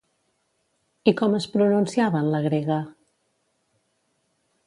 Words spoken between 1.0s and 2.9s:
I com es pronunciava en la grega?